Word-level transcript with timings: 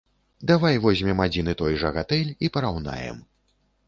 Давай 0.51 0.77
возьмем 0.85 1.19
адзін 1.25 1.51
і 1.53 1.53
той 1.59 1.77
жа 1.81 1.91
гатэль 1.97 2.31
і 2.47 2.49
параўнаем. 2.57 3.21